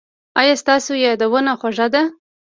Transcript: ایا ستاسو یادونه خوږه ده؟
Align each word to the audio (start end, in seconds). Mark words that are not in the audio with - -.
ایا 0.39 0.55
ستاسو 0.61 0.91
یادونه 1.05 1.53
خوږه 1.59 1.87
ده؟ 1.93 2.03